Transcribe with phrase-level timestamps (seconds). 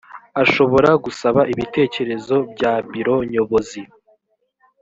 [0.43, 3.81] ashobora gusaba ibitekerezo bya biro nyobozi